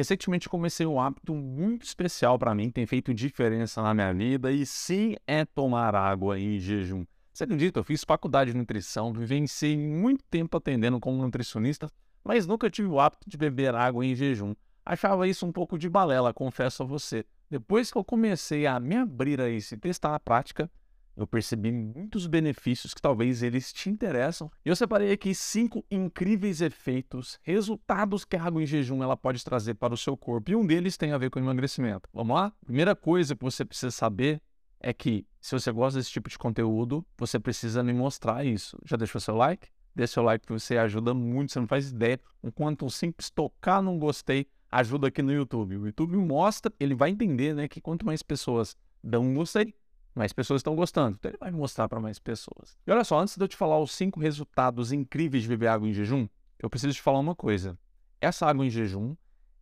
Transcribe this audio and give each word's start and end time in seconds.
Recentemente 0.00 0.48
comecei 0.48 0.86
um 0.86 0.98
hábito 0.98 1.34
muito 1.34 1.84
especial 1.84 2.38
para 2.38 2.54
mim, 2.54 2.70
tem 2.70 2.86
feito 2.86 3.12
diferença 3.12 3.82
na 3.82 3.92
minha 3.92 4.14
vida 4.14 4.50
e 4.50 4.64
sim 4.64 5.14
é 5.26 5.44
tomar 5.44 5.94
água 5.94 6.40
em 6.40 6.58
jejum. 6.58 7.04
Você 7.30 7.44
acredita? 7.44 7.80
Eu 7.80 7.84
fiz 7.84 8.02
faculdade 8.02 8.50
de 8.50 8.56
nutrição, 8.56 9.12
vivenciei 9.12 9.76
muito 9.76 10.24
tempo 10.30 10.56
atendendo 10.56 10.98
como 10.98 11.22
nutricionista, 11.22 11.86
mas 12.24 12.46
nunca 12.46 12.70
tive 12.70 12.88
o 12.88 12.98
hábito 12.98 13.28
de 13.28 13.36
beber 13.36 13.74
água 13.74 14.02
em 14.02 14.14
jejum. 14.14 14.54
Achava 14.86 15.28
isso 15.28 15.44
um 15.44 15.52
pouco 15.52 15.76
de 15.76 15.86
balela, 15.86 16.32
confesso 16.32 16.82
a 16.82 16.86
você. 16.86 17.22
Depois 17.50 17.92
que 17.92 17.98
eu 17.98 18.02
comecei 18.02 18.66
a 18.66 18.80
me 18.80 18.96
abrir 18.96 19.38
a 19.38 19.50
isso 19.50 19.74
e 19.74 19.76
testar 19.76 20.12
na 20.12 20.18
prática, 20.18 20.70
eu 21.16 21.26
percebi 21.26 21.70
muitos 21.70 22.26
benefícios 22.26 22.94
que 22.94 23.02
talvez 23.02 23.42
eles 23.42 23.72
te 23.72 23.90
interessam. 23.90 24.50
E 24.64 24.68
eu 24.68 24.76
separei 24.76 25.12
aqui 25.12 25.34
cinco 25.34 25.84
incríveis 25.90 26.60
efeitos, 26.60 27.38
resultados 27.42 28.24
que 28.24 28.36
a 28.36 28.42
água 28.42 28.62
em 28.62 28.66
jejum 28.66 29.02
ela 29.02 29.16
pode 29.16 29.44
trazer 29.44 29.74
para 29.74 29.94
o 29.94 29.96
seu 29.96 30.16
corpo. 30.16 30.50
E 30.50 30.56
um 30.56 30.66
deles 30.66 30.96
tem 30.96 31.12
a 31.12 31.18
ver 31.18 31.30
com 31.30 31.38
emagrecimento. 31.38 32.08
Vamos 32.12 32.34
lá? 32.34 32.52
Primeira 32.64 32.94
coisa 32.94 33.34
que 33.34 33.44
você 33.44 33.64
precisa 33.64 33.90
saber 33.90 34.40
é 34.80 34.92
que 34.92 35.26
se 35.40 35.52
você 35.52 35.70
gosta 35.70 35.98
desse 35.98 36.10
tipo 36.10 36.28
de 36.28 36.38
conteúdo, 36.38 37.04
você 37.18 37.38
precisa 37.38 37.82
me 37.82 37.92
mostrar 37.92 38.44
isso. 38.44 38.78
Já 38.84 38.96
deixou 38.96 39.20
seu 39.20 39.36
like? 39.36 39.68
Deixa 39.94 40.14
seu 40.14 40.22
like 40.22 40.46
que 40.46 40.52
você 40.52 40.78
ajuda 40.78 41.12
muito, 41.12 41.52
você 41.52 41.60
não 41.60 41.66
faz 41.66 41.90
ideia 41.90 42.20
o 42.40 42.50
quanto 42.50 42.84
um 42.84 42.88
simples 42.88 43.28
tocar 43.28 43.82
num 43.82 43.98
gostei 43.98 44.46
ajuda 44.70 45.08
aqui 45.08 45.20
no 45.20 45.32
YouTube. 45.32 45.76
O 45.76 45.86
YouTube 45.86 46.16
mostra, 46.16 46.72
ele 46.78 46.94
vai 46.94 47.10
entender, 47.10 47.54
né, 47.54 47.66
que 47.66 47.80
quanto 47.80 48.06
mais 48.06 48.22
pessoas 48.22 48.76
dão 49.02 49.24
um 49.24 49.34
gostei, 49.34 49.74
mais 50.14 50.32
pessoas 50.32 50.60
estão 50.60 50.74
gostando. 50.74 51.16
Então 51.18 51.30
ele 51.30 51.38
vai 51.38 51.50
mostrar 51.50 51.88
para 51.88 52.00
mais 52.00 52.18
pessoas. 52.18 52.76
E 52.86 52.90
olha 52.90 53.04
só, 53.04 53.18
antes 53.18 53.36
de 53.36 53.42
eu 53.42 53.48
te 53.48 53.56
falar 53.56 53.78
os 53.78 53.92
cinco 53.92 54.20
resultados 54.20 54.92
incríveis 54.92 55.42
de 55.42 55.48
beber 55.48 55.68
água 55.68 55.88
em 55.88 55.92
jejum, 55.92 56.28
eu 56.58 56.68
preciso 56.68 56.94
te 56.94 57.02
falar 57.02 57.18
uma 57.18 57.34
coisa. 57.34 57.78
Essa 58.20 58.46
água 58.46 58.66
em 58.66 58.70
jejum, 58.70 59.16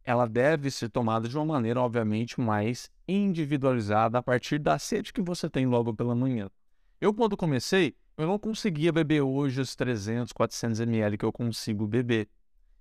ela 0.05 0.27
deve 0.27 0.71
ser 0.71 0.89
tomada 0.89 1.29
de 1.29 1.37
uma 1.37 1.45
maneira, 1.45 1.81
obviamente, 1.81 2.41
mais 2.41 2.91
individualizada 3.07 4.19
a 4.19 4.23
partir 4.23 4.59
da 4.59 4.79
sede 4.79 5.13
que 5.13 5.21
você 5.21 5.49
tem 5.49 5.67
logo 5.67 5.95
pela 5.95 6.15
manhã. 6.15 6.51
Eu, 7.01 7.15
quando 7.15 7.37
comecei, 7.37 7.95
eu 8.17 8.27
não 8.27 8.39
conseguia 8.39 8.93
beber 8.93 9.21
hoje 9.21 9.61
os 9.61 9.77
300, 9.77 10.33
400 10.33 10.81
ml 10.81 11.17
que 11.17 11.25
eu 11.25 11.33
consigo 11.33 11.87
beber. 11.87 12.29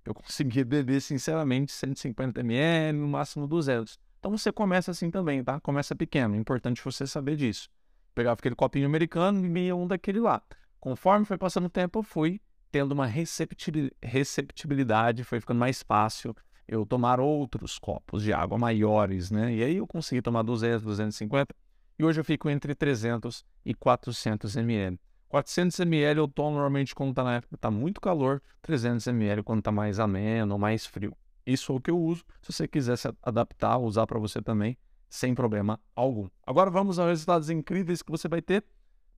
Eu 0.04 0.14
conseguia 0.14 0.64
beber, 0.64 1.00
sinceramente, 1.00 1.70
150 1.70 2.40
ml, 2.40 2.98
no 2.98 3.06
máximo 3.06 3.46
200. 3.46 4.00
Então 4.18 4.36
você 4.36 4.50
começa 4.50 4.90
assim 4.90 5.10
também, 5.10 5.44
tá? 5.44 5.60
Começa 5.60 5.94
pequeno, 5.94 6.34
é 6.34 6.38
importante 6.38 6.82
você 6.84 7.06
saber 7.06 7.36
disso. 7.36 7.70
Pegava 8.14 8.34
aquele 8.34 8.54
copinho 8.54 8.86
americano 8.86 9.38
e 9.38 9.42
bebia 9.42 9.76
um 9.76 9.86
daquele 9.86 10.18
lá. 10.18 10.42
Conforme 10.80 11.24
foi 11.24 11.38
passando 11.38 11.66
o 11.66 11.70
tempo, 11.70 12.00
eu 12.00 12.02
fui 12.02 12.40
tendo 12.70 12.92
uma 12.92 13.06
receptibilidade, 13.06 15.24
foi 15.24 15.40
ficando 15.40 15.58
mais 15.58 15.82
fácil 15.82 16.36
eu 16.66 16.84
tomar 16.84 17.20
outros 17.20 17.78
copos 17.78 18.22
de 18.22 18.32
água 18.32 18.58
maiores, 18.58 19.30
né? 19.30 19.54
E 19.54 19.62
aí 19.62 19.76
eu 19.76 19.86
consegui 19.86 20.20
tomar 20.20 20.42
200, 20.42 20.82
250 20.82 21.54
e 21.98 22.04
hoje 22.04 22.20
eu 22.20 22.24
fico 22.24 22.50
entre 22.50 22.74
300 22.74 23.44
e 23.64 23.72
400 23.72 24.56
ml. 24.56 25.00
400 25.28 25.80
ml 25.80 26.20
eu 26.20 26.28
tomo 26.28 26.52
normalmente 26.52 26.94
quando 26.94 27.10
está 27.10 27.24
na 27.24 27.36
época 27.36 27.56
tá 27.56 27.70
muito 27.70 28.00
calor, 28.00 28.42
300 28.62 29.06
ml 29.06 29.42
quando 29.42 29.60
está 29.60 29.72
mais 29.72 29.98
ameno 29.98 30.58
mais 30.58 30.86
frio. 30.86 31.16
Isso 31.48 31.72
é 31.72 31.74
o 31.76 31.80
que 31.80 31.90
eu 31.90 31.98
uso. 31.98 32.22
Se 32.42 32.52
você 32.52 32.68
quiser 32.68 32.98
se 32.98 33.10
adaptar, 33.22 33.78
usar 33.78 34.06
para 34.06 34.18
você 34.18 34.42
também, 34.42 34.76
sem 35.08 35.34
problema 35.34 35.80
algum. 35.96 36.28
Agora 36.46 36.70
vamos 36.70 36.98
aos 36.98 37.08
resultados 37.08 37.48
incríveis 37.48 38.02
que 38.02 38.10
você 38.10 38.28
vai 38.28 38.42
ter. 38.42 38.62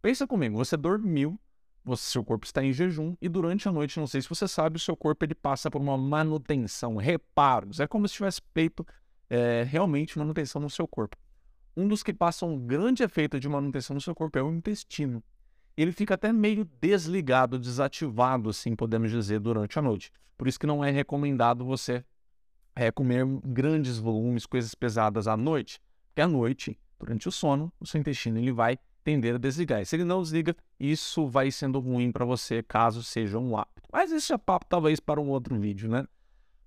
Pensa 0.00 0.28
comigo, 0.28 0.56
você 0.56 0.77
dormiu, 0.77 1.36
você, 1.84 2.12
seu 2.12 2.25
corpo 2.25 2.47
está 2.47 2.62
em 2.62 2.73
jejum 2.73 3.17
e 3.20 3.28
durante 3.28 3.69
a 3.69 3.73
noite, 3.73 3.98
não 3.98 4.06
sei 4.06 4.23
se 4.23 4.28
você 4.28 4.47
sabe, 4.47 4.77
o 4.77 4.78
seu 4.81 4.97
corpo 4.97 5.25
ele 5.25 5.34
passa 5.34 5.69
por 5.69 5.81
uma 5.81 5.98
manutenção, 5.98 6.95
reparos. 6.95 7.81
É 7.81 7.89
como 7.89 8.06
se 8.06 8.14
tivesse 8.14 8.41
feito 8.55 8.86
é, 9.28 9.64
realmente 9.64 10.17
manutenção 10.17 10.62
no 10.62 10.70
seu 10.70 10.86
corpo. 10.86 11.17
Um 11.77 11.89
dos 11.89 12.01
que 12.01 12.14
passa 12.14 12.47
um 12.47 12.56
grande 12.56 13.03
efeito 13.03 13.41
de 13.41 13.48
manutenção 13.48 13.95
no 13.95 14.01
seu 14.01 14.14
corpo 14.14 14.39
é 14.39 14.42
o 14.42 14.53
intestino. 14.55 15.20
Ele 15.77 15.91
fica 15.91 16.14
até 16.14 16.33
meio 16.33 16.64
desligado, 16.80 17.58
desativado, 17.58 18.51
assim 18.51 18.77
podemos 18.77 19.11
dizer, 19.11 19.41
durante 19.41 19.77
a 19.80 19.83
noite. 19.83 20.12
Por 20.39 20.47
isso 20.47 20.61
que 20.61 20.67
não 20.67 20.85
é 20.85 20.92
recomendado 20.92 21.64
você 21.64 22.05
é, 22.75 22.91
comer 22.91 23.25
grandes 23.45 23.98
volumes, 23.98 24.47
coisas 24.47 24.75
pesadas 24.75 25.27
à 25.27 25.36
noite, 25.36 25.81
porque 26.08 26.20
à 26.23 26.29
noite, 26.29 26.79
durante 26.98 27.29
o 27.29 27.33
sono, 27.33 27.73
o 27.81 27.86
seu 27.86 28.01
intestino 28.01 28.39
ele 28.39 28.53
vai 28.53 28.79
tender 29.03 29.35
a 29.35 29.39
desligar. 29.39 29.81
E 29.81 29.86
se 29.86 29.97
ele 29.97 30.05
não 30.05 30.23
desliga, 30.23 30.55
isso 30.79 31.27
vai 31.27 31.51
sendo 31.51 31.79
ruim 31.80 32.13
para 32.13 32.25
você, 32.25 32.63
caso 32.63 33.03
seja 33.03 33.39
um 33.39 33.57
hábito. 33.57 33.89
Mas 33.92 34.13
esse 34.13 34.33
é 34.33 34.39
papo 34.39 34.67
talvez 34.69 35.01
para 35.01 35.20
um 35.20 35.29
outro 35.29 35.59
vídeo, 35.59 35.89
né? 35.91 36.07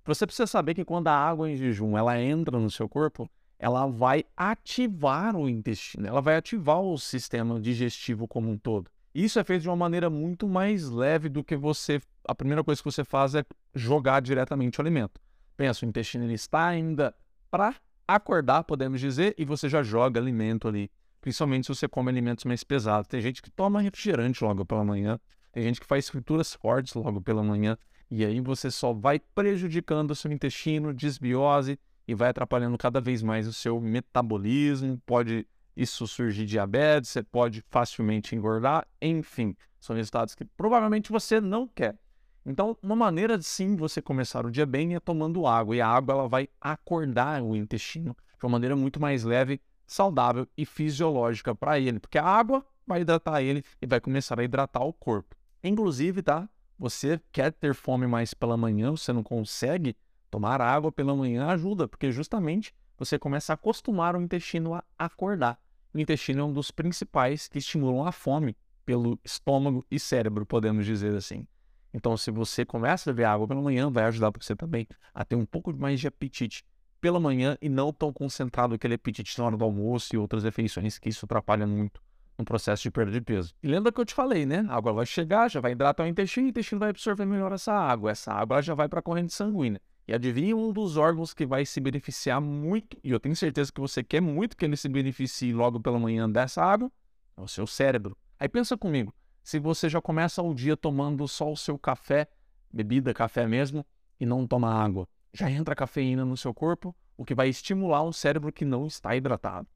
Você 0.05 0.25
precisa 0.25 0.47
saber 0.47 0.73
que 0.73 0.83
quando 0.83 1.07
a 1.07 1.15
água 1.15 1.49
em 1.49 1.55
jejum 1.55 1.97
ela 1.97 2.19
entra 2.19 2.59
no 2.59 2.69
seu 2.69 2.89
corpo, 2.89 3.29
ela 3.57 3.87
vai 3.87 4.25
ativar 4.35 5.35
o 5.35 5.47
intestino, 5.47 6.05
ela 6.05 6.21
vai 6.21 6.35
ativar 6.35 6.81
o 6.81 6.97
sistema 6.97 7.57
digestivo 7.59 8.27
como 8.27 8.51
um 8.51 8.57
todo. 8.57 8.91
Isso 9.15 9.39
é 9.39 9.43
feito 9.43 9.61
de 9.61 9.69
uma 9.69 9.75
maneira 9.75 10.09
muito 10.09 10.47
mais 10.49 10.89
leve 10.89 11.29
do 11.29 11.43
que 11.43 11.55
você. 11.55 12.01
A 12.27 12.35
primeira 12.35 12.63
coisa 12.63 12.81
que 12.81 12.91
você 12.91 13.03
faz 13.03 13.35
é 13.35 13.45
jogar 13.73 14.19
diretamente 14.21 14.79
o 14.79 14.81
alimento. 14.81 15.21
Pensa, 15.55 15.85
o 15.85 15.89
intestino 15.89 16.23
ele 16.23 16.33
está 16.33 16.67
ainda 16.67 17.15
para 17.49 17.75
acordar, 18.07 18.63
podemos 18.63 18.99
dizer, 18.99 19.35
e 19.37 19.45
você 19.45 19.69
já 19.69 19.83
joga 19.83 20.19
alimento 20.19 20.67
ali. 20.67 20.89
Principalmente 21.21 21.65
se 21.65 21.75
você 21.75 21.87
come 21.87 22.09
alimentos 22.09 22.43
mais 22.45 22.63
pesados. 22.63 23.07
Tem 23.07 23.21
gente 23.21 23.41
que 23.41 23.49
toma 23.49 23.81
refrigerante 23.81 24.43
logo 24.43 24.65
pela 24.65 24.83
manhã, 24.83 25.19
tem 25.51 25.63
gente 25.63 25.79
que 25.79 25.87
faz 25.87 26.09
frituras 26.09 26.53
fortes 26.53 26.93
logo 26.95 27.21
pela 27.21 27.43
manhã, 27.43 27.77
e 28.09 28.25
aí 28.25 28.41
você 28.41 28.69
só 28.69 28.91
vai 28.91 29.19
prejudicando 29.19 30.11
o 30.11 30.15
seu 30.15 30.31
intestino, 30.31 30.93
desbiose 30.93 31.79
e 32.07 32.13
vai 32.13 32.29
atrapalhando 32.29 32.77
cada 32.77 32.99
vez 32.99 33.23
mais 33.23 33.47
o 33.47 33.53
seu 33.53 33.79
metabolismo. 33.79 35.01
Pode 35.05 35.47
isso 35.75 36.05
surgir 36.07 36.45
diabetes, 36.45 37.11
você 37.11 37.23
pode 37.23 37.63
facilmente 37.69 38.35
engordar, 38.35 38.87
enfim, 39.01 39.55
são 39.79 39.95
resultados 39.95 40.35
que 40.35 40.45
provavelmente 40.45 41.11
você 41.11 41.39
não 41.39 41.67
quer. 41.67 41.97
Então, 42.45 42.77
uma 42.81 42.95
maneira 42.95 43.37
de 43.37 43.45
sim 43.45 43.75
você 43.75 44.01
começar 44.01 44.45
o 44.45 44.51
dia 44.51 44.65
bem 44.65 44.95
é 44.95 44.99
tomando 44.99 45.47
água, 45.47 45.75
e 45.75 45.81
a 45.81 45.87
água 45.87 46.13
ela 46.13 46.27
vai 46.27 46.49
acordar 46.59 47.41
o 47.41 47.55
intestino 47.55 48.15
de 48.37 48.45
uma 48.45 48.51
maneira 48.51 48.75
muito 48.75 48.99
mais 48.99 49.23
leve, 49.23 49.61
saudável 49.87 50.47
e 50.57 50.65
fisiológica 50.65 51.55
para 51.55 51.79
ele, 51.79 51.99
porque 51.99 52.17
a 52.17 52.25
água 52.25 52.65
vai 52.85 53.01
hidratar 53.01 53.41
ele 53.41 53.63
e 53.81 53.85
vai 53.85 54.01
começar 54.01 54.39
a 54.39 54.43
hidratar 54.43 54.83
o 54.83 54.91
corpo. 54.91 55.35
Inclusive, 55.63 56.21
tá? 56.21 56.49
Você 56.77 57.21
quer 57.31 57.53
ter 57.53 57.73
fome 57.73 58.07
mais 58.07 58.33
pela 58.33 58.57
manhã, 58.57 58.91
você 58.91 59.13
não 59.13 59.23
consegue 59.23 59.95
tomar 60.29 60.59
água 60.59 60.91
pela 60.91 61.15
manhã 61.15 61.47
ajuda, 61.47 61.87
porque 61.87 62.11
justamente 62.11 62.73
você 62.97 63.17
começa 63.17 63.53
a 63.53 63.55
acostumar 63.55 64.15
o 64.15 64.21
intestino 64.21 64.73
a 64.73 64.83
acordar. 64.97 65.57
O 65.93 65.99
intestino 65.99 66.41
é 66.41 66.43
um 66.43 66.51
dos 66.51 66.71
principais 66.71 67.47
que 67.47 67.59
estimulam 67.59 68.05
a 68.05 68.11
fome 68.11 68.57
pelo 68.85 69.17
estômago 69.23 69.85
e 69.89 69.99
cérebro, 69.99 70.45
podemos 70.45 70.85
dizer 70.85 71.15
assim. 71.15 71.47
Então, 71.93 72.17
se 72.17 72.31
você 72.31 72.65
começa 72.65 73.09
a 73.09 73.13
beber 73.13 73.25
água 73.25 73.47
pela 73.47 73.61
manhã, 73.61 73.89
vai 73.89 74.05
ajudar 74.05 74.31
você 74.31 74.55
também 74.55 74.87
a 75.13 75.23
ter 75.23 75.35
um 75.35 75.45
pouco 75.45 75.71
mais 75.75 75.99
de 75.99 76.07
apetite 76.07 76.63
pela 76.99 77.19
manhã 77.19 77.57
e 77.61 77.69
não 77.69 77.93
tão 77.93 78.11
concentrado 78.11 78.73
aquele 78.73 78.95
apetite 78.95 79.37
na 79.37 79.45
hora 79.45 79.57
do 79.57 79.63
almoço 79.63 80.15
e 80.15 80.17
outras 80.17 80.43
refeições, 80.43 80.97
que 80.97 81.09
isso 81.09 81.25
atrapalha 81.25 81.67
muito 81.67 82.01
no 82.37 82.45
processo 82.45 82.83
de 82.83 82.89
perda 82.89 83.11
de 83.11 83.21
peso. 83.21 83.53
E 83.61 83.67
lembra 83.67 83.91
que 83.91 84.01
eu 84.01 84.05
te 84.05 84.13
falei, 84.13 84.45
né? 84.45 84.65
A 84.69 84.75
água 84.75 84.93
vai 84.93 85.05
chegar, 85.05 85.49
já 85.49 85.59
vai 85.59 85.73
hidratar 85.73 86.03
o 86.03 86.07
intestino 86.07 86.47
e 86.47 86.49
o 86.49 86.51
intestino 86.51 86.79
vai 86.79 86.89
absorver 86.89 87.25
melhor 87.25 87.51
essa 87.51 87.73
água. 87.73 88.11
Essa 88.11 88.33
água 88.33 88.61
já 88.61 88.73
vai 88.73 88.87
para 88.89 88.99
a 88.99 89.03
corrente 89.03 89.33
sanguínea. 89.33 89.79
E 90.07 90.13
adivinha 90.13 90.55
um 90.55 90.73
dos 90.73 90.97
órgãos 90.97 91.33
que 91.33 91.45
vai 91.45 91.65
se 91.65 91.79
beneficiar 91.79 92.41
muito, 92.41 92.97
e 93.03 93.11
eu 93.11 93.19
tenho 93.19 93.35
certeza 93.35 93.71
que 93.71 93.79
você 93.79 94.03
quer 94.03 94.21
muito 94.21 94.57
que 94.57 94.65
ele 94.65 94.75
se 94.75 94.89
beneficie 94.89 95.53
logo 95.53 95.79
pela 95.79 95.97
manhã 95.97 96.29
dessa 96.29 96.61
água, 96.61 96.91
é 97.37 97.41
o 97.41 97.47
seu 97.47 97.65
cérebro. 97.65 98.17
Aí 98.37 98.49
pensa 98.49 98.77
comigo, 98.77 99.13
se 99.43 99.59
você 99.59 99.89
já 99.89 100.01
começa 100.01 100.41
o 100.41 100.53
dia 100.53 100.77
tomando 100.77 101.27
só 101.27 101.51
o 101.51 101.57
seu 101.57 101.77
café, 101.77 102.27
bebida, 102.71 103.13
café 103.13 103.45
mesmo, 103.45 103.85
e 104.19 104.25
não 104.25 104.47
toma 104.47 104.73
água, 104.73 105.07
já 105.33 105.49
entra 105.51 105.75
cafeína 105.75 106.23
no 106.23 106.37
seu 106.37 106.53
corpo, 106.53 106.95
o 107.17 107.25
que 107.25 107.35
vai 107.35 107.49
estimular 107.49 108.03
um 108.03 108.11
cérebro 108.11 108.51
que 108.51 108.65
não 108.65 108.87
está 108.87 109.15
hidratado. 109.15 109.67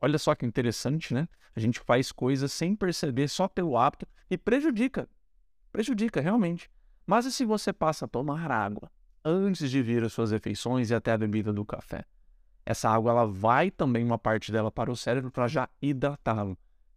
Olha 0.00 0.18
só 0.18 0.34
que 0.34 0.46
interessante, 0.46 1.12
né? 1.12 1.28
A 1.54 1.60
gente 1.60 1.80
faz 1.80 2.12
coisas 2.12 2.52
sem 2.52 2.76
perceber 2.76 3.28
só 3.28 3.48
pelo 3.48 3.76
hábito 3.76 4.06
e 4.30 4.38
prejudica. 4.38 5.08
Prejudica 5.72 6.20
realmente. 6.20 6.70
Mas 7.06 7.24
e 7.26 7.32
se 7.32 7.44
você 7.44 7.72
passa 7.72 8.04
a 8.04 8.08
tomar 8.08 8.50
água? 8.50 8.90
antes 9.26 9.68
de 9.68 9.82
vir 9.82 10.04
as 10.04 10.12
suas 10.12 10.30
refeições 10.30 10.90
e 10.90 10.94
até 10.94 11.10
a 11.10 11.18
bebida 11.18 11.52
do 11.52 11.64
café. 11.64 12.04
Essa 12.64 12.88
água 12.88 13.10
ela 13.10 13.26
vai 13.26 13.72
também 13.72 14.04
uma 14.04 14.18
parte 14.18 14.52
dela 14.52 14.70
para 14.70 14.90
o 14.90 14.96
cérebro 14.96 15.32
para 15.32 15.48
já 15.48 15.68
hidratá-lo. 15.82 16.56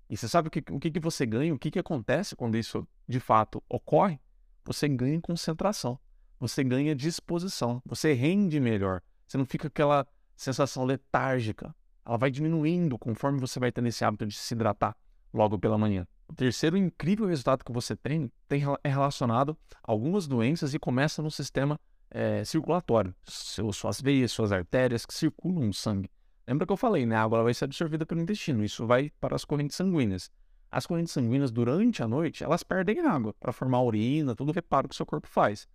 E 0.09 0.17
você 0.17 0.27
sabe 0.27 0.47
o 0.47 0.51
que, 0.51 0.63
o 0.71 0.79
que, 0.79 0.89
que 0.89 0.99
você 0.99 1.25
ganha? 1.25 1.53
O 1.53 1.59
que, 1.59 1.69
que 1.69 1.79
acontece 1.79 2.35
quando 2.35 2.57
isso 2.57 2.87
de 3.07 3.19
fato 3.19 3.63
ocorre? 3.69 4.19
Você 4.65 4.87
ganha 4.87 5.21
concentração, 5.21 5.99
você 6.39 6.63
ganha 6.63 6.95
disposição, 6.95 7.81
você 7.85 8.13
rende 8.13 8.59
melhor. 8.59 9.01
Você 9.27 9.37
não 9.37 9.45
fica 9.45 9.67
aquela 9.67 10.07
sensação 10.35 10.83
letárgica. 10.83 11.75
Ela 12.05 12.17
vai 12.17 12.31
diminuindo 12.31 12.97
conforme 12.97 13.39
você 13.39 13.59
vai 13.59 13.71
tendo 13.71 13.87
esse 13.87 14.03
hábito 14.03 14.25
de 14.25 14.35
se 14.35 14.53
hidratar 14.53 14.97
logo 15.31 15.59
pela 15.59 15.77
manhã. 15.77 16.07
O 16.27 16.33
terceiro 16.33 16.77
incrível 16.77 17.27
resultado 17.27 17.63
que 17.63 17.71
você 17.71 17.95
tem, 17.95 18.31
tem 18.47 18.63
é 18.83 18.89
relacionado 18.89 19.57
a 19.83 19.91
algumas 19.91 20.27
doenças 20.27 20.73
e 20.73 20.79
começa 20.79 21.21
no 21.21 21.29
sistema 21.29 21.79
é, 22.09 22.43
circulatório, 22.43 23.13
seu, 23.23 23.71
suas 23.71 24.01
veias, 24.01 24.31
suas 24.31 24.51
artérias 24.51 25.05
que 25.05 25.13
circulam 25.13 25.69
o 25.69 25.73
sangue. 25.73 26.09
Lembra 26.49 26.65
que 26.65 26.73
eu 26.73 26.77
falei, 26.77 27.05
né? 27.05 27.15
A 27.15 27.21
água 27.21 27.43
vai 27.43 27.53
ser 27.53 27.65
absorvida 27.65 28.07
pelo 28.07 28.21
intestino, 28.21 28.63
isso 28.63 28.87
vai 28.87 29.11
para 29.21 29.35
as 29.35 29.45
correntes 29.45 29.77
sanguíneas. 29.77 30.31
As 30.71 30.87
correntes 30.87 31.13
sanguíneas, 31.13 31.51
durante 31.51 32.01
a 32.01 32.07
noite, 32.07 32.43
elas 32.43 32.63
perdem 32.63 32.99
água 33.01 33.35
para 33.39 33.51
formar 33.51 33.83
urina, 33.83 34.35
todo 34.35 34.49
o 34.49 34.51
reparo 34.51 34.87
que 34.87 34.95
o 34.95 34.97
seu 34.97 35.05
corpo 35.05 35.27
faz. 35.27 35.67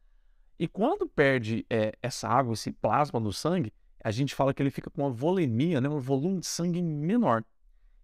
E 0.59 0.67
quando 0.67 1.07
perde 1.07 1.65
é, 1.71 1.93
essa 2.03 2.29
água, 2.29 2.55
esse 2.55 2.73
plasma 2.73 3.21
do 3.21 3.33
sangue, 3.33 3.73
a 4.03 4.11
gente 4.11 4.35
fala 4.35 4.53
que 4.53 4.61
ele 4.61 4.71
fica 4.71 4.91
com 4.91 5.03
uma 5.03 5.11
volemia, 5.11 5.81
né, 5.81 5.89
um 5.89 6.01
volume 6.01 6.41
de 6.41 6.47
sangue 6.47 6.83
menor. 6.83 7.45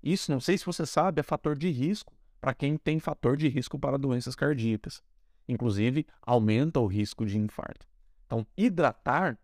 Isso, 0.01 0.31
não 0.31 0.39
sei 0.39 0.57
se 0.57 0.65
você 0.65 0.87
sabe, 0.87 1.19
é 1.19 1.25
fator 1.25 1.57
de 1.57 1.71
risco 1.71 2.15
para 2.41 2.55
quem 2.55 2.77
tem 2.77 3.01
fator 3.01 3.37
de 3.37 3.49
risco 3.49 3.81
para 3.81 3.99
doenças 3.99 4.37
cardíacas. 4.37 5.03
Inclusive, 5.49 6.07
aumenta 6.23 6.79
o 6.79 6.87
risco 6.87 7.27
de 7.27 7.37
infarto. 7.37 7.85
Então, 8.27 8.47
hidratar 8.57 9.37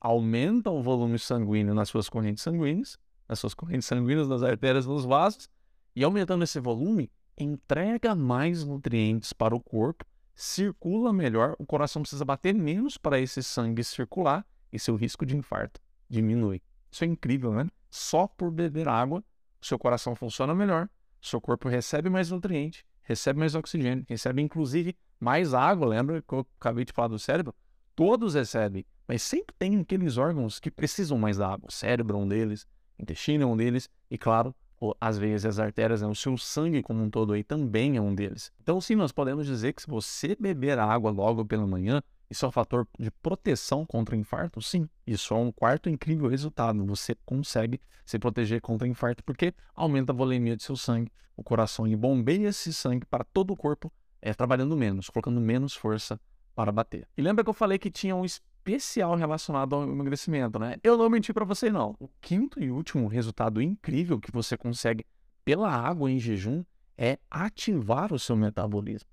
aumenta 0.00 0.70
o 0.70 0.82
volume 0.82 1.18
sanguíneo 1.18 1.74
nas 1.74 1.88
suas 1.88 2.08
correntes 2.08 2.42
sanguíneas, 2.42 2.98
nas 3.28 3.38
suas 3.38 3.54
correntes 3.54 3.86
sanguíneas, 3.86 4.28
nas 4.28 4.42
artérias, 4.42 4.86
nos 4.86 5.04
vasos, 5.04 5.48
e 5.94 6.02
aumentando 6.02 6.44
esse 6.44 6.58
volume, 6.58 7.10
entrega 7.36 8.14
mais 8.14 8.64
nutrientes 8.64 9.32
para 9.32 9.54
o 9.54 9.60
corpo, 9.60 10.04
circula 10.34 11.12
melhor, 11.12 11.54
o 11.58 11.66
coração 11.66 12.02
precisa 12.02 12.24
bater 12.24 12.54
menos 12.54 12.96
para 12.96 13.20
esse 13.20 13.42
sangue 13.42 13.84
circular 13.84 14.46
e 14.72 14.78
seu 14.78 14.96
risco 14.96 15.26
de 15.26 15.36
infarto 15.36 15.80
diminui. 16.08 16.62
Isso 16.90 17.04
é 17.04 17.06
incrível, 17.06 17.52
né? 17.52 17.68
Só 17.90 18.26
por 18.26 18.50
beber 18.50 18.88
água, 18.88 19.22
seu 19.60 19.78
coração 19.78 20.14
funciona 20.14 20.54
melhor, 20.54 20.88
seu 21.20 21.40
corpo 21.40 21.68
recebe 21.68 22.08
mais 22.08 22.30
nutriente, 22.30 22.84
recebe 23.02 23.38
mais 23.38 23.54
oxigênio, 23.54 24.04
recebe 24.08 24.40
inclusive 24.40 24.96
mais 25.18 25.54
água. 25.54 25.86
Lembra 25.86 26.22
que 26.22 26.32
eu 26.32 26.46
acabei 26.58 26.84
de 26.84 26.92
falar 26.92 27.08
do 27.08 27.18
cérebro? 27.18 27.54
Todos 27.94 28.34
recebem, 28.34 28.84
mas 29.10 29.22
sempre 29.22 29.52
tem 29.58 29.76
aqueles 29.76 30.16
órgãos 30.16 30.60
que 30.60 30.70
precisam 30.70 31.18
mais 31.18 31.36
da 31.36 31.48
água. 31.48 31.66
O 31.68 31.72
cérebro 31.72 32.16
é 32.16 32.20
um 32.20 32.28
deles, 32.28 32.62
o 32.96 33.02
intestino 33.02 33.42
é 33.42 33.46
um 33.46 33.56
deles, 33.56 33.90
e 34.08 34.16
claro, 34.16 34.54
as 35.00 35.18
veias 35.18 35.42
e 35.42 35.48
as 35.48 35.58
artérias, 35.58 36.00
né? 36.00 36.06
o 36.06 36.14
seu 36.14 36.38
sangue 36.38 36.80
como 36.80 37.02
um 37.02 37.10
todo 37.10 37.32
aí 37.32 37.42
também 37.42 37.96
é 37.96 38.00
um 38.00 38.14
deles. 38.14 38.52
Então, 38.62 38.80
sim, 38.80 38.94
nós 38.94 39.10
podemos 39.10 39.48
dizer 39.48 39.72
que 39.72 39.82
se 39.82 39.88
você 39.88 40.36
beber 40.38 40.78
água 40.78 41.10
logo 41.10 41.44
pela 41.44 41.66
manhã, 41.66 42.00
isso 42.30 42.44
é 42.44 42.48
um 42.48 42.52
fator 42.52 42.86
de 43.00 43.10
proteção 43.10 43.84
contra 43.84 44.14
infarto? 44.14 44.62
Sim. 44.62 44.88
Isso 45.04 45.34
é 45.34 45.38
um 45.38 45.50
quarto 45.50 45.90
incrível 45.90 46.28
resultado. 46.28 46.86
Você 46.86 47.16
consegue 47.26 47.80
se 48.06 48.16
proteger 48.16 48.60
contra 48.60 48.86
infarto 48.86 49.24
porque 49.24 49.52
aumenta 49.74 50.12
a 50.12 50.14
volemia 50.14 50.56
de 50.56 50.62
seu 50.62 50.76
sangue, 50.76 51.10
o 51.36 51.42
coração 51.42 51.84
bombeia 51.96 52.46
esse 52.46 52.72
sangue 52.72 53.04
para 53.06 53.24
todo 53.24 53.52
o 53.52 53.56
corpo, 53.56 53.92
é, 54.22 54.32
trabalhando 54.32 54.76
menos, 54.76 55.10
colocando 55.10 55.40
menos 55.40 55.74
força 55.74 56.20
para 56.54 56.70
bater. 56.70 57.08
E 57.16 57.22
lembra 57.22 57.42
que 57.42 57.50
eu 57.50 57.54
falei 57.54 57.76
que 57.76 57.90
tinha 57.90 58.14
um 58.14 58.24
especial 58.60 59.16
relacionado 59.16 59.74
ao 59.74 59.82
emagrecimento, 59.82 60.58
né? 60.58 60.76
Eu 60.84 60.96
não 60.96 61.08
menti 61.08 61.32
para 61.32 61.44
você 61.44 61.70
não. 61.70 61.96
O 61.98 62.08
quinto 62.20 62.62
e 62.62 62.70
último 62.70 63.08
resultado 63.08 63.60
incrível 63.62 64.20
que 64.20 64.30
você 64.30 64.56
consegue 64.56 65.04
pela 65.44 65.70
água 65.70 66.10
em 66.10 66.18
jejum 66.18 66.62
é 66.96 67.18
ativar 67.30 68.12
o 68.12 68.18
seu 68.18 68.36
metabolismo. 68.36 69.08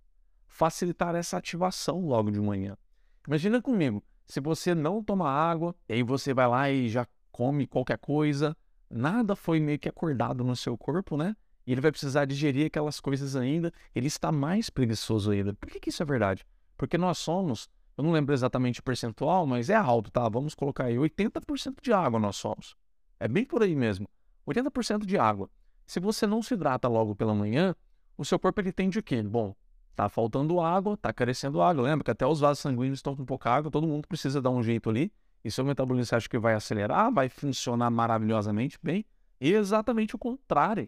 Facilitar 0.46 1.16
essa 1.16 1.38
ativação 1.38 2.06
logo 2.06 2.30
de 2.30 2.42
manhã. 2.42 2.76
Imagina 3.26 3.62
comigo, 3.62 4.04
se 4.26 4.40
você 4.42 4.76
não 4.76 5.02
toma 5.02 5.30
água, 5.30 5.74
e 5.88 5.94
aí 5.94 6.04
você 6.04 6.34
vai 6.34 6.48
lá 6.48 6.70
e 6.70 6.90
já 6.90 7.08
come 7.32 7.66
qualquer 7.66 7.98
coisa, 7.98 8.56
nada 8.90 9.36
foi 9.36 9.60
meio 9.60 9.80
que 9.80 9.88
acordado 9.88 10.44
no 10.44 10.56
seu 10.56 10.78
corpo, 10.78 11.16
né? 11.16 11.36
E 11.66 11.72
ele 11.72 11.82
vai 11.82 11.92
precisar 11.92 12.26
digerir 12.26 12.68
aquelas 12.68 13.00
coisas 13.00 13.36
ainda, 13.36 13.72
ele 13.94 14.08
está 14.08 14.32
mais 14.32 14.70
preguiçoso 14.70 15.32
ainda. 15.32 15.54
Por 15.54 15.70
que, 15.70 15.80
que 15.80 15.90
isso 15.90 16.02
é 16.02 16.06
verdade? 16.06 16.46
Porque 16.78 16.98
nós 16.98 17.18
somos, 17.18 17.70
eu 17.98 18.04
não 18.04 18.12
lembro 18.12 18.34
exatamente 18.34 18.80
o 18.80 18.84
percentual, 18.84 19.48
mas 19.48 19.70
é 19.70 19.76
alto, 19.76 20.12
tá? 20.12 20.30
Vamos 20.30 20.54
colocar 20.54 20.86
aí 20.86 20.96
80% 20.96 21.82
de 21.82 21.92
água 21.92 22.20
nós 22.20 22.36
somos. 22.36 22.76
É 23.20 23.28
bem 23.28 23.44
por 23.44 23.64
aí 23.64 23.76
mesmo. 23.76 24.08
80% 24.48 25.06
de 25.06 25.18
água. 25.18 25.50
Se 25.86 26.00
você 26.00 26.28
não 26.28 26.42
se 26.42 26.54
hidrata 26.54 26.88
logo 26.88 27.16
pela 27.16 27.34
manhã, 27.34 27.76
o 28.18 28.24
seu 28.24 28.38
corpo 28.38 28.62
ele 28.62 28.72
tende 28.72 29.00
o 29.00 29.04
quê? 29.04 29.24
Bom, 29.24 29.56
Tá 29.98 30.08
faltando 30.08 30.62
água, 30.62 30.96
tá 30.96 31.12
carecendo 31.12 31.60
água. 31.60 31.84
Lembra 31.84 32.06
que 32.06 32.12
até 32.12 32.24
os 32.24 32.40
vasos 32.40 32.60
sanguíneos 32.60 33.00
estão 33.00 33.16
com 33.16 33.26
pouca 33.26 33.50
água, 33.50 33.72
todo 33.72 33.88
mundo 33.88 34.08
precisa 34.08 34.40
dar 34.40 34.52
um 34.52 34.62
jeito 34.62 34.92
ali. 34.92 35.12
E 35.44 35.50
seu 35.50 35.66
metabolismo 35.66 36.16
acha 36.16 36.30
que 36.30 36.38
vai 36.38 36.54
acelerar, 36.54 37.12
vai 37.12 37.28
funcionar 37.30 37.90
maravilhosamente 37.90 38.78
bem? 38.84 39.04
E 39.42 39.52
exatamente 39.52 40.16
o 40.16 40.20
contrário. 40.20 40.88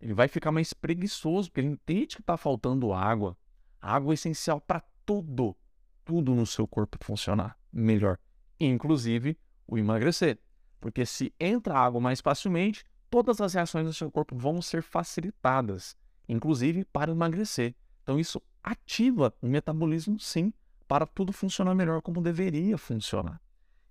Ele 0.00 0.12
vai 0.12 0.26
ficar 0.26 0.50
mais 0.50 0.72
preguiçoso, 0.72 1.50
porque 1.50 1.60
ele 1.60 1.68
entende 1.68 2.16
que 2.16 2.20
está 2.20 2.36
faltando 2.36 2.92
água. 2.92 3.36
água 3.80 4.12
é 4.12 4.14
essencial 4.14 4.60
para 4.60 4.82
tudo, 5.06 5.56
tudo 6.04 6.34
no 6.34 6.46
seu 6.46 6.66
corpo 6.66 6.98
funcionar 7.00 7.58
melhor, 7.72 8.18
inclusive 8.58 9.38
o 9.66 9.78
emagrecer. 9.78 10.38
Porque 10.80 11.06
se 11.06 11.32
entra 11.38 11.78
água 11.78 12.00
mais 12.00 12.20
facilmente, 12.20 12.84
todas 13.08 13.40
as 13.40 13.54
reações 13.54 13.86
do 13.86 13.92
seu 13.92 14.10
corpo 14.10 14.36
vão 14.36 14.60
ser 14.60 14.82
facilitadas, 14.82 15.96
inclusive 16.28 16.84
para 16.84 17.12
emagrecer. 17.12 17.74
Então, 18.02 18.18
isso 18.18 18.42
ativa 18.62 19.32
o 19.40 19.46
metabolismo, 19.46 20.18
sim, 20.18 20.52
para 20.88 21.06
tudo 21.06 21.32
funcionar 21.32 21.74
melhor 21.74 22.02
como 22.02 22.20
deveria 22.20 22.76
funcionar. 22.76 23.40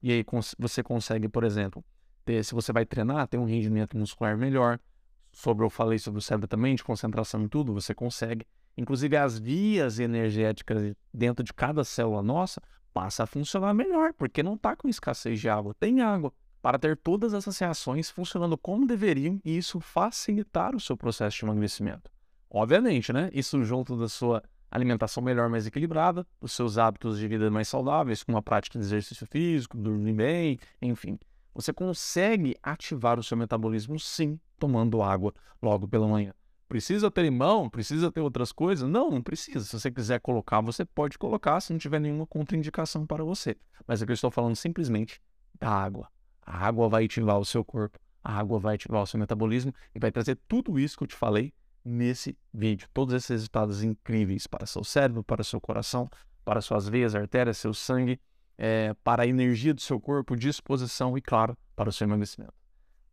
E 0.01 0.11
aí 0.11 0.25
você 0.57 0.81
consegue, 0.81 1.27
por 1.27 1.43
exemplo, 1.43 1.83
ter, 2.25 2.43
se 2.43 2.53
você 2.53 2.71
vai 2.73 2.85
treinar, 2.85 3.27
ter 3.27 3.37
um 3.37 3.45
rendimento 3.45 3.97
muscular 3.97 4.37
melhor. 4.37 4.79
Sobre 5.31 5.65
eu 5.65 5.69
falei 5.69 5.97
sobre 5.97 6.19
o 6.19 6.21
cérebro 6.21 6.47
também, 6.47 6.75
de 6.75 6.83
concentração 6.83 7.41
em 7.41 7.47
tudo, 7.47 7.73
você 7.73 7.95
consegue. 7.95 8.45
Inclusive 8.77 9.18
as 9.18 9.38
vias 9.38 10.00
energéticas 10.00 10.94
dentro 11.13 11.44
de 11.44 11.53
cada 11.53 11.83
célula 11.83 12.21
nossa 12.21 12.62
passa 12.94 13.23
a 13.23 13.27
funcionar 13.27 13.73
melhor, 13.73 14.13
porque 14.13 14.44
não 14.44 14.56
está 14.56 14.75
com 14.75 14.88
escassez 14.88 15.39
de 15.39 15.50
água, 15.50 15.73
tem 15.79 16.01
água. 16.01 16.33
Para 16.62 16.77
ter 16.77 16.95
todas 16.95 17.33
essas 17.33 17.57
reações 17.57 18.12
funcionando 18.12 18.57
como 18.57 18.85
deveriam 18.85 19.39
e 19.44 19.57
isso 19.57 19.79
facilitar 19.79 20.75
o 20.75 20.79
seu 20.79 20.95
processo 20.95 21.38
de 21.38 21.45
emagrecimento. 21.45 22.12
Obviamente, 22.50 23.12
né? 23.12 23.31
Isso 23.33 23.63
junto 23.63 23.97
da 23.97 24.07
sua 24.07 24.44
alimentação 24.69 25.23
melhor, 25.23 25.50
mais 25.50 25.65
equilibrada, 25.65 26.25
dos 26.39 26.53
seus 26.53 26.77
hábitos 26.77 27.18
de 27.18 27.27
vida 27.27 27.50
mais 27.50 27.68
saudáveis, 27.68 28.23
com 28.23 28.31
uma 28.31 28.41
prática 28.41 28.77
de 28.77 28.85
exercício 28.85 29.25
físico, 29.25 29.75
dormir 29.75 30.13
bem, 30.13 30.59
enfim. 30.81 31.18
Você 31.53 31.73
consegue 31.73 32.56
ativar 32.63 33.19
o 33.19 33.23
seu 33.23 33.35
metabolismo 33.35 34.00
sim, 34.00 34.39
tomando 34.57 35.01
água 35.01 35.33
logo 35.62 35.88
pela 35.88 36.07
manhã. 36.07 36.33
Precisa 36.71 37.12
ter 37.12 37.23
limão? 37.23 37.69
Precisa 37.69 38.09
ter 38.09 38.21
outras 38.21 38.53
coisas? 38.53 38.89
Não, 38.89 39.12
não 39.12 39.21
precisa. 39.21 39.59
Se 39.59 39.77
você 39.77 39.91
quiser 39.91 40.21
colocar, 40.21 40.62
você 40.62 40.85
pode 40.85 41.18
colocar 41.18 41.59
se 41.59 41.73
não 41.73 41.77
tiver 41.77 42.00
nenhuma 42.00 42.25
contraindicação 42.25 43.06
para 43.06 43.25
você. 43.25 43.57
Mas 43.85 44.01
aqui 44.01 44.09
eu 44.09 44.13
estou 44.13 44.31
falando 44.31 44.56
simplesmente 44.56 45.21
da 45.59 45.69
água. 45.69 46.07
A 46.41 46.65
água 46.65 46.88
vai 46.88 47.03
ativar 47.03 47.38
o 47.38 47.44
seu 47.44 47.62
corpo, 47.65 48.00
a 48.23 48.40
água 48.40 48.57
vai 48.57 48.75
ativar 48.75 49.04
o 49.04 49.06
seu 49.06 49.19
metabolismo 49.19 49.73
e 49.94 49.99
vai 49.99 50.13
trazer 50.13 50.40
tudo 50.47 50.80
isso 50.80 50.97
que 50.97 51.04
eu 51.04 51.09
te 51.09 51.16
falei 51.16 51.54
nesse 51.83 52.37
vídeo. 52.54 52.87
Todos 52.94 53.16
esses 53.16 53.28
resultados 53.28 53.83
incríveis 53.83 54.47
para 54.47 54.66
seu 54.66 54.85
cérebro, 54.85 55.25
para 55.25 55.44
seu 55.44 55.59
coração, 55.59 56.09
para 56.45 56.61
suas 56.61 56.87
veias, 56.87 57.13
artérias, 57.13 57.57
seu 57.57 57.73
sangue, 57.73 58.18
é, 58.57 58.94
para 59.04 59.23
a 59.23 59.28
energia 59.28 59.73
do 59.73 59.81
seu 59.81 59.99
corpo, 59.99 60.37
disposição 60.37 61.18
e, 61.18 61.21
claro, 61.21 61.57
para 61.75 61.90
o 61.90 61.92
seu 61.92 62.07
emagrecimento. 62.07 62.54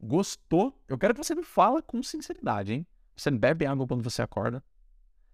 Gostou? 0.01 0.81
Eu 0.87 0.97
quero 0.97 1.13
que 1.13 1.25
você 1.25 1.35
me 1.35 1.43
fale 1.43 1.83
com 1.83 2.01
sinceridade, 2.05 2.73
hein? 2.73 2.87
Você 3.19 3.33
bebe 3.33 3.67
água 3.67 3.85
quando 3.85 4.03
você 4.03 4.23
acorda? 4.23 4.63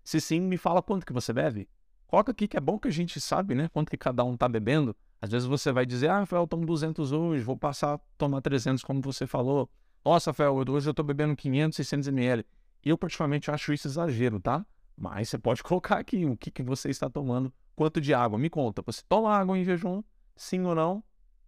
Se 0.02 0.18
sim, 0.18 0.40
me 0.40 0.56
fala 0.56 0.82
quanto 0.82 1.04
que 1.04 1.12
você 1.12 1.34
bebe. 1.34 1.68
Coloca 2.06 2.32
aqui 2.32 2.48
que 2.48 2.56
é 2.56 2.60
bom 2.60 2.78
que 2.78 2.88
a 2.88 2.90
gente 2.90 3.20
sabe, 3.20 3.54
né? 3.54 3.68
Quanto 3.68 3.90
que 3.90 3.98
cada 3.98 4.24
um 4.24 4.32
está 4.34 4.48
bebendo. 4.48 4.96
Às 5.20 5.30
vezes 5.30 5.46
você 5.46 5.70
vai 5.70 5.84
dizer, 5.84 6.08
ah, 6.08 6.20
Rafael, 6.20 6.46
tomo 6.46 6.64
200 6.64 7.12
hoje, 7.12 7.44
vou 7.44 7.58
passar 7.58 7.94
a 7.94 7.98
tomar 8.16 8.40
300 8.40 8.82
como 8.82 9.02
você 9.02 9.26
falou. 9.26 9.68
Nossa, 10.02 10.30
Rafael, 10.30 10.54
hoje 10.54 10.88
eu 10.88 10.92
estou 10.92 11.04
bebendo 11.04 11.36
500, 11.36 11.76
600 11.76 12.08
ml. 12.08 12.46
Eu, 12.82 12.96
particularmente, 12.96 13.50
acho 13.50 13.72
isso 13.72 13.86
exagero, 13.86 14.40
tá? 14.40 14.64
Mas 14.96 15.28
você 15.28 15.38
pode 15.38 15.60
colocar 15.64 15.98
aqui 15.98 16.24
o 16.24 16.38
que, 16.38 16.50
que 16.50 16.62
você 16.62 16.88
está 16.88 17.10
tomando, 17.10 17.52
quanto 17.76 18.00
de 18.00 18.14
água. 18.14 18.38
Me 18.38 18.48
conta, 18.48 18.80
você 18.80 19.02
toma 19.06 19.30
água 19.30 19.58
em 19.58 19.64
jejum? 19.64 20.02
Sim 20.34 20.62
ou 20.64 20.74
não? 20.74 21.04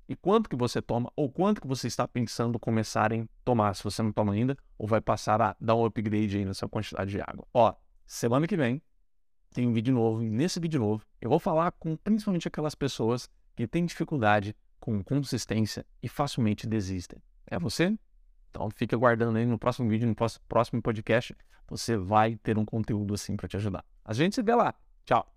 E 0.08 0.14
quanto 0.14 0.48
que 0.48 0.56
você 0.56 0.80
toma, 0.80 1.12
ou 1.16 1.30
quanto 1.30 1.60
que 1.60 1.66
você 1.66 1.86
está 1.88 2.06
pensando 2.06 2.58
começar 2.58 3.10
em 3.12 3.28
tomar, 3.44 3.74
se 3.74 3.82
você 3.82 4.02
não 4.02 4.12
toma 4.12 4.32
ainda, 4.32 4.56
ou 4.78 4.86
vai 4.86 5.00
passar 5.00 5.40
a 5.42 5.56
dar 5.60 5.74
um 5.74 5.84
upgrade 5.84 6.38
aí 6.38 6.44
nessa 6.44 6.68
quantidade 6.68 7.10
de 7.10 7.20
água. 7.20 7.46
Ó, 7.52 7.74
semana 8.06 8.46
que 8.46 8.56
vem 8.56 8.80
tem 9.52 9.66
um 9.66 9.72
vídeo 9.72 9.94
novo, 9.94 10.22
e 10.22 10.30
nesse 10.30 10.60
vídeo 10.60 10.78
novo 10.78 11.04
eu 11.20 11.30
vou 11.30 11.38
falar 11.38 11.72
com 11.72 11.96
principalmente 11.96 12.46
aquelas 12.46 12.74
pessoas 12.74 13.28
que 13.56 13.66
têm 13.66 13.86
dificuldade 13.86 14.54
com 14.78 15.02
consistência 15.02 15.84
e 16.02 16.08
facilmente 16.08 16.66
desistem. 16.66 17.20
É 17.46 17.58
você? 17.58 17.96
Então 18.50 18.70
fique 18.70 18.94
aguardando 18.94 19.38
aí 19.38 19.46
no 19.46 19.58
próximo 19.58 19.88
vídeo, 19.88 20.06
no 20.06 20.14
próximo 20.48 20.80
podcast, 20.80 21.36
você 21.66 21.96
vai 21.96 22.36
ter 22.36 22.56
um 22.58 22.64
conteúdo 22.64 23.14
assim 23.14 23.36
para 23.36 23.48
te 23.48 23.56
ajudar. 23.56 23.84
A 24.04 24.12
gente 24.12 24.34
se 24.34 24.42
vê 24.42 24.54
lá. 24.54 24.74
Tchau. 25.04 25.35